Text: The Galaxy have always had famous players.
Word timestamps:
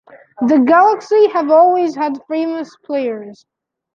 The 0.47 0.57
Galaxy 0.65 1.29
have 1.29 1.51
always 1.51 1.93
had 1.95 2.19
famous 2.27 2.75
players. 2.75 3.45